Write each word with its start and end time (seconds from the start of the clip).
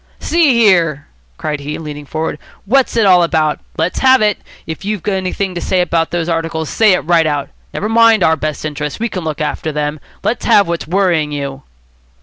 "See 0.19 0.55
here," 0.55 1.05
cried 1.37 1.59
he, 1.59 1.77
leaning 1.77 2.07
forward, 2.07 2.39
"what's 2.65 2.97
it 2.97 3.05
all 3.05 3.21
about? 3.21 3.59
Let's 3.77 3.99
have 3.99 4.19
it. 4.23 4.39
If 4.65 4.83
you've 4.83 5.07
anything 5.07 5.53
to 5.53 5.61
say 5.61 5.79
about 5.79 6.09
those 6.09 6.27
articles, 6.27 6.71
say 6.71 6.93
it 6.93 7.01
right 7.01 7.27
out. 7.27 7.49
Never 7.71 7.87
mind 7.87 8.23
our 8.23 8.35
best 8.35 8.65
interests. 8.65 8.99
We 8.99 9.09
can 9.09 9.23
look 9.23 9.41
after 9.41 9.71
them. 9.71 9.99
Let's 10.23 10.45
have 10.45 10.67
what's 10.67 10.87
worrying 10.87 11.31
you." 11.31 11.61